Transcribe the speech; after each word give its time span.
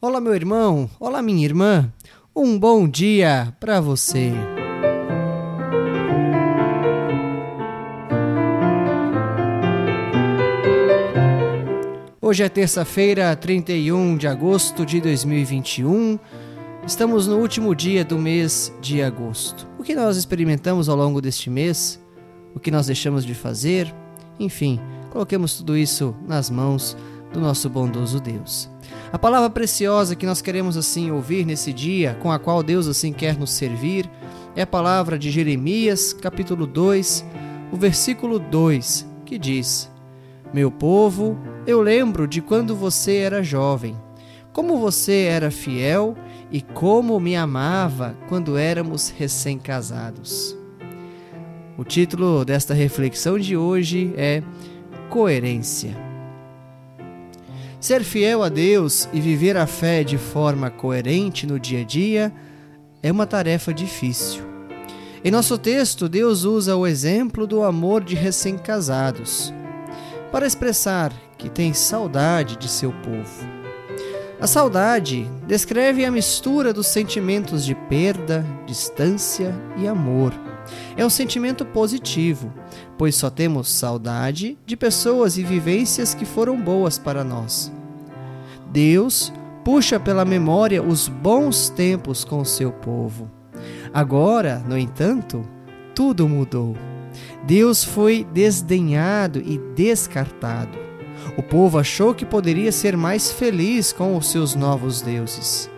Olá, 0.00 0.20
meu 0.20 0.32
irmão, 0.32 0.88
olá, 1.00 1.20
minha 1.20 1.44
irmã. 1.44 1.92
Um 2.34 2.56
bom 2.56 2.88
dia 2.88 3.52
para 3.58 3.80
você. 3.80 4.32
Hoje 12.22 12.44
é 12.44 12.48
terça-feira, 12.48 13.34
31 13.34 14.16
de 14.16 14.28
agosto 14.28 14.86
de 14.86 15.00
2021. 15.00 16.16
Estamos 16.86 17.26
no 17.26 17.38
último 17.38 17.74
dia 17.74 18.04
do 18.04 18.20
mês 18.20 18.72
de 18.80 19.02
agosto. 19.02 19.66
O 19.80 19.82
que 19.82 19.96
nós 19.96 20.16
experimentamos 20.16 20.88
ao 20.88 20.94
longo 20.94 21.20
deste 21.20 21.50
mês? 21.50 22.00
O 22.54 22.60
que 22.60 22.70
nós 22.70 22.86
deixamos 22.86 23.26
de 23.26 23.34
fazer? 23.34 23.92
Enfim, 24.38 24.78
coloquemos 25.10 25.56
tudo 25.56 25.76
isso 25.76 26.14
nas 26.24 26.48
mãos 26.50 26.96
do 27.32 27.40
nosso 27.40 27.68
bondoso 27.68 28.20
Deus. 28.20 28.70
A 29.10 29.18
palavra 29.18 29.48
preciosa 29.48 30.14
que 30.14 30.26
nós 30.26 30.42
queremos 30.42 30.76
assim 30.76 31.10
ouvir 31.10 31.46
nesse 31.46 31.72
dia, 31.72 32.14
com 32.20 32.30
a 32.30 32.38
qual 32.38 32.62
Deus 32.62 32.86
assim 32.86 33.10
quer 33.10 33.38
nos 33.38 33.52
servir, 33.52 34.08
é 34.54 34.62
a 34.62 34.66
palavra 34.66 35.18
de 35.18 35.30
Jeremias, 35.30 36.12
capítulo 36.12 36.66
2, 36.66 37.24
o 37.72 37.76
versículo 37.76 38.38
2, 38.38 39.06
que 39.24 39.38
diz: 39.38 39.90
Meu 40.52 40.70
povo, 40.70 41.38
eu 41.66 41.80
lembro 41.80 42.28
de 42.28 42.42
quando 42.42 42.76
você 42.76 43.16
era 43.16 43.42
jovem, 43.42 43.96
como 44.52 44.76
você 44.76 45.22
era 45.22 45.50
fiel 45.50 46.14
e 46.50 46.60
como 46.60 47.18
me 47.18 47.34
amava 47.34 48.14
quando 48.28 48.58
éramos 48.58 49.08
recém-casados. 49.08 50.54
O 51.78 51.84
título 51.84 52.44
desta 52.44 52.74
reflexão 52.74 53.38
de 53.38 53.56
hoje 53.56 54.12
é 54.16 54.42
Coerência. 55.08 56.07
Ser 57.80 58.02
fiel 58.02 58.42
a 58.42 58.48
Deus 58.48 59.08
e 59.12 59.20
viver 59.20 59.56
a 59.56 59.66
fé 59.66 60.02
de 60.02 60.18
forma 60.18 60.68
coerente 60.68 61.46
no 61.46 61.60
dia 61.60 61.82
a 61.82 61.84
dia 61.84 62.32
é 63.00 63.12
uma 63.12 63.24
tarefa 63.24 63.72
difícil. 63.72 64.42
Em 65.24 65.30
nosso 65.30 65.56
texto, 65.56 66.08
Deus 66.08 66.42
usa 66.42 66.74
o 66.74 66.86
exemplo 66.86 67.46
do 67.46 67.62
amor 67.62 68.02
de 68.02 68.16
recém-casados 68.16 69.52
para 70.32 70.46
expressar 70.46 71.12
que 71.36 71.48
tem 71.48 71.72
saudade 71.72 72.56
de 72.56 72.68
seu 72.68 72.92
povo. 72.92 73.46
A 74.40 74.46
saudade 74.46 75.28
descreve 75.46 76.04
a 76.04 76.10
mistura 76.10 76.72
dos 76.72 76.86
sentimentos 76.88 77.64
de 77.64 77.74
perda, 77.74 78.44
distância 78.66 79.54
e 79.76 79.86
amor. 79.86 80.32
É 80.96 81.04
um 81.04 81.10
sentimento 81.10 81.64
positivo, 81.64 82.52
pois 82.96 83.16
só 83.16 83.30
temos 83.30 83.68
saudade 83.68 84.58
de 84.64 84.76
pessoas 84.76 85.38
e 85.38 85.42
vivências 85.42 86.14
que 86.14 86.24
foram 86.24 86.60
boas 86.60 86.98
para 86.98 87.24
nós. 87.24 87.72
Deus 88.70 89.32
puxa 89.64 89.98
pela 90.00 90.24
memória 90.24 90.82
os 90.82 91.08
bons 91.08 91.68
tempos 91.68 92.24
com 92.24 92.44
seu 92.44 92.72
povo. 92.72 93.30
Agora, 93.92 94.62
no 94.66 94.78
entanto, 94.78 95.46
tudo 95.94 96.28
mudou. 96.28 96.76
Deus 97.44 97.82
foi 97.82 98.26
desdenhado 98.32 99.40
e 99.44 99.58
descartado. 99.74 100.78
O 101.36 101.42
povo 101.42 101.78
achou 101.78 102.14
que 102.14 102.24
poderia 102.24 102.72
ser 102.72 102.96
mais 102.96 103.30
feliz 103.32 103.92
com 103.92 104.16
os 104.16 104.30
seus 104.30 104.54
novos 104.54 105.02
deuses. 105.02 105.70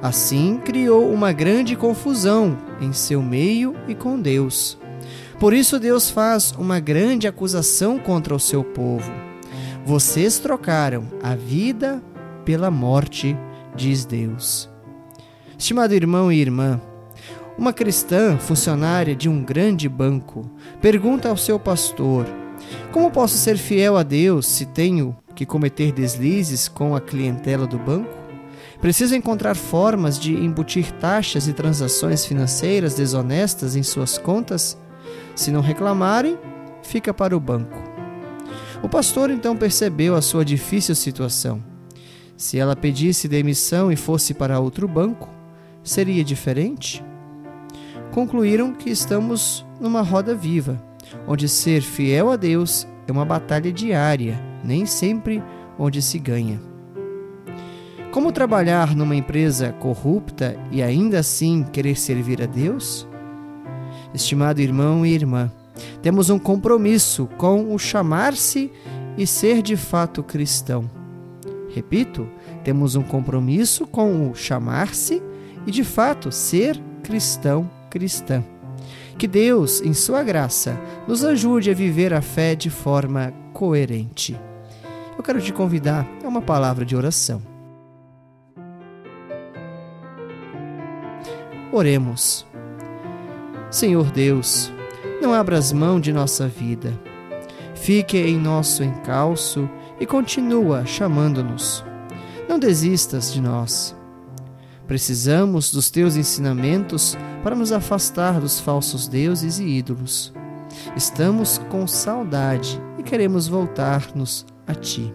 Assim, 0.00 0.58
criou 0.64 1.12
uma 1.12 1.32
grande 1.32 1.74
confusão 1.74 2.56
em 2.80 2.92
seu 2.92 3.20
meio 3.20 3.74
e 3.88 3.94
com 3.94 4.20
Deus. 4.20 4.78
Por 5.40 5.52
isso, 5.52 5.78
Deus 5.78 6.10
faz 6.10 6.52
uma 6.52 6.78
grande 6.78 7.26
acusação 7.26 7.98
contra 7.98 8.34
o 8.34 8.40
seu 8.40 8.62
povo. 8.62 9.10
Vocês 9.84 10.38
trocaram 10.38 11.06
a 11.22 11.34
vida 11.34 12.02
pela 12.48 12.70
morte, 12.70 13.36
diz 13.76 14.06
Deus. 14.06 14.70
Estimado 15.58 15.94
irmão 15.94 16.32
e 16.32 16.40
irmã, 16.40 16.80
uma 17.58 17.74
cristã, 17.74 18.38
funcionária 18.38 19.14
de 19.14 19.28
um 19.28 19.44
grande 19.44 19.86
banco, 19.86 20.50
pergunta 20.80 21.28
ao 21.28 21.36
seu 21.36 21.60
pastor: 21.60 22.24
Como 22.90 23.10
posso 23.10 23.36
ser 23.36 23.58
fiel 23.58 23.98
a 23.98 24.02
Deus 24.02 24.46
se 24.46 24.64
tenho 24.64 25.14
que 25.34 25.44
cometer 25.44 25.92
deslizes 25.92 26.68
com 26.68 26.96
a 26.96 27.02
clientela 27.02 27.66
do 27.66 27.78
banco? 27.78 28.16
Preciso 28.80 29.14
encontrar 29.14 29.54
formas 29.54 30.18
de 30.18 30.32
embutir 30.32 30.90
taxas 30.92 31.48
e 31.48 31.52
transações 31.52 32.24
financeiras 32.24 32.94
desonestas 32.94 33.76
em 33.76 33.82
suas 33.82 34.16
contas? 34.16 34.78
Se 35.36 35.50
não 35.50 35.60
reclamarem, 35.60 36.38
fica 36.82 37.12
para 37.12 37.36
o 37.36 37.40
banco. 37.40 37.76
O 38.82 38.88
pastor 38.88 39.28
então 39.30 39.54
percebeu 39.54 40.14
a 40.14 40.22
sua 40.22 40.46
difícil 40.46 40.94
situação 40.94 41.62
se 42.38 42.56
ela 42.56 42.76
pedisse 42.76 43.26
demissão 43.26 43.90
e 43.90 43.96
fosse 43.96 44.32
para 44.32 44.60
outro 44.60 44.86
banco, 44.86 45.28
seria 45.82 46.22
diferente? 46.22 47.04
Concluíram 48.12 48.72
que 48.72 48.88
estamos 48.88 49.66
numa 49.80 50.02
roda 50.02 50.36
viva, 50.36 50.80
onde 51.26 51.48
ser 51.48 51.82
fiel 51.82 52.30
a 52.30 52.36
Deus 52.36 52.86
é 53.08 53.12
uma 53.12 53.24
batalha 53.24 53.72
diária, 53.72 54.40
nem 54.62 54.86
sempre 54.86 55.42
onde 55.76 56.00
se 56.00 56.16
ganha. 56.16 56.60
Como 58.12 58.30
trabalhar 58.30 58.94
numa 58.94 59.16
empresa 59.16 59.72
corrupta 59.72 60.56
e 60.70 60.80
ainda 60.80 61.18
assim 61.18 61.64
querer 61.64 61.96
servir 61.96 62.40
a 62.40 62.46
Deus? 62.46 63.06
Estimado 64.14 64.60
irmão 64.60 65.04
e 65.04 65.12
irmã, 65.12 65.50
temos 66.00 66.30
um 66.30 66.38
compromisso 66.38 67.28
com 67.36 67.74
o 67.74 67.78
chamar-se 67.80 68.70
e 69.16 69.26
ser 69.26 69.60
de 69.60 69.76
fato 69.76 70.22
cristão. 70.22 70.97
Repito, 71.68 72.28
temos 72.64 72.94
um 72.94 73.02
compromisso 73.02 73.86
com 73.86 74.30
o 74.30 74.34
chamar-se 74.34 75.22
e, 75.66 75.70
de 75.70 75.84
fato, 75.84 76.32
ser 76.32 76.80
cristão 77.02 77.70
cristã. 77.90 78.42
Que 79.18 79.26
Deus, 79.26 79.80
em 79.80 79.92
Sua 79.92 80.22
graça, 80.22 80.80
nos 81.06 81.24
ajude 81.24 81.70
a 81.70 81.74
viver 81.74 82.14
a 82.14 82.22
fé 82.22 82.54
de 82.54 82.70
forma 82.70 83.32
coerente. 83.52 84.38
Eu 85.16 85.22
quero 85.24 85.40
te 85.40 85.52
convidar 85.52 86.06
a 86.24 86.28
uma 86.28 86.40
palavra 86.40 86.84
de 86.84 86.94
oração. 86.94 87.42
Oremos. 91.72 92.46
Senhor 93.70 94.10
Deus, 94.10 94.72
não 95.20 95.34
abras 95.34 95.72
mão 95.72 96.00
de 96.00 96.12
nossa 96.12 96.46
vida. 96.46 96.98
Fique 97.74 98.16
em 98.16 98.38
nosso 98.38 98.82
encalço 98.82 99.68
e 100.00 100.06
continua 100.06 100.86
chamando-nos. 100.86 101.84
Não 102.48 102.58
desistas 102.58 103.32
de 103.32 103.40
nós. 103.40 103.94
Precisamos 104.86 105.70
dos 105.70 105.90
teus 105.90 106.16
ensinamentos 106.16 107.16
para 107.42 107.54
nos 107.54 107.72
afastar 107.72 108.40
dos 108.40 108.58
falsos 108.58 109.06
deuses 109.06 109.58
e 109.58 109.64
ídolos. 109.64 110.32
Estamos 110.96 111.58
com 111.70 111.86
saudade 111.86 112.80
e 112.98 113.02
queremos 113.02 113.46
voltar-nos 113.46 114.46
a 114.66 114.74
ti. 114.74 115.12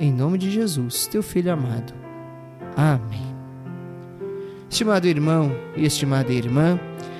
Em 0.00 0.12
nome 0.12 0.38
de 0.38 0.50
Jesus, 0.50 1.06
teu 1.06 1.22
filho 1.22 1.52
amado. 1.52 1.92
Amém. 2.76 3.36
Estimado 4.70 5.06
irmão 5.06 5.50
e 5.76 5.84
estimada 5.84 6.32
irmã, 6.32 6.78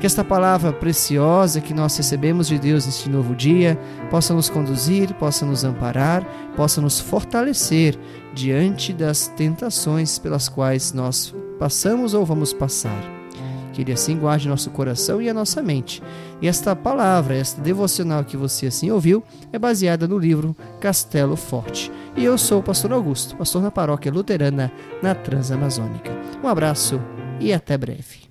que 0.00 0.06
esta 0.06 0.24
palavra 0.24 0.72
preciosa 0.72 1.60
que 1.60 1.74
nós 1.74 1.94
recebemos 1.94 2.48
de 2.48 2.58
Deus 2.58 2.86
neste 2.86 3.06
novo 3.10 3.36
dia 3.36 3.78
possa 4.10 4.32
nos 4.32 4.48
conduzir, 4.48 5.12
possa 5.14 5.44
nos 5.44 5.62
amparar, 5.62 6.26
possa 6.56 6.80
nos 6.80 6.98
fortalecer 6.98 7.98
diante 8.34 8.94
das 8.94 9.28
tentações 9.28 10.18
pelas 10.18 10.48
quais 10.48 10.94
nós 10.94 11.34
passamos 11.58 12.14
ou 12.14 12.24
vamos 12.24 12.54
passar. 12.54 12.98
Que 13.74 13.82
Ele 13.82 13.92
assim 13.92 14.18
guarde 14.18 14.48
nosso 14.48 14.70
coração 14.70 15.20
e 15.20 15.28
a 15.28 15.34
nossa 15.34 15.62
mente. 15.62 16.02
E 16.40 16.48
esta 16.48 16.74
palavra, 16.74 17.36
esta 17.36 17.60
devocional 17.60 18.24
que 18.24 18.38
você 18.38 18.68
assim 18.68 18.90
ouviu, 18.90 19.22
é 19.52 19.58
baseada 19.58 20.08
no 20.08 20.18
livro 20.18 20.56
Castelo 20.80 21.36
Forte. 21.36 21.92
E 22.16 22.24
eu 22.24 22.38
sou 22.38 22.60
o 22.60 22.62
pastor 22.62 22.90
Augusto, 22.94 23.36
pastor 23.36 23.60
na 23.60 23.70
paróquia 23.70 24.10
luterana 24.10 24.72
na 25.02 25.14
Transamazônica. 25.14 26.10
Um 26.42 26.48
abraço 26.48 26.98
e 27.38 27.52
até 27.52 27.76
breve. 27.76 28.29